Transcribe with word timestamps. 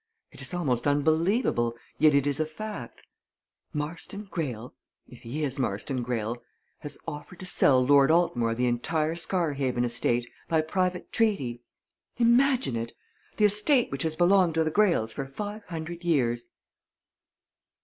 It 0.31 0.41
is 0.41 0.51
almost 0.51 0.87
unbelievable, 0.87 1.75
yet 1.99 2.15
it 2.15 2.25
is 2.25 2.39
a 2.39 2.45
fact. 2.47 3.01
Marston 3.71 4.23
Greyle 4.31 4.73
if 5.07 5.19
he 5.21 5.43
is 5.43 5.59
Marston 5.59 6.01
Greyle! 6.01 6.41
has 6.79 6.97
offered 7.07 7.37
to 7.41 7.45
sell 7.45 7.85
Lord 7.85 8.09
Altmore 8.09 8.55
the 8.55 8.65
entire 8.65 9.13
Scarhaven 9.13 9.85
estate, 9.85 10.27
by 10.47 10.61
private 10.61 11.11
treaty. 11.13 11.61
Imagine 12.17 12.75
it! 12.77 12.93
the 13.37 13.45
estate 13.45 13.91
which 13.91 14.01
has 14.01 14.15
belonged 14.15 14.55
to 14.55 14.63
the 14.63 14.71
Greyles 14.71 15.11
for 15.11 15.27
five 15.27 15.63
hundred 15.65 16.03
years!" 16.03 16.49